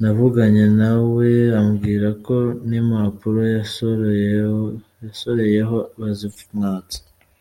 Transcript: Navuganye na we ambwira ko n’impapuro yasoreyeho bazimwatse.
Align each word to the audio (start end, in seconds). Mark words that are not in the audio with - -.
Navuganye 0.00 0.64
na 0.80 0.92
we 1.14 1.28
ambwira 1.60 2.08
ko 2.26 2.36
n’impapuro 2.68 3.40
yasoreyeho 5.04 5.78
bazimwatse. 6.00 6.98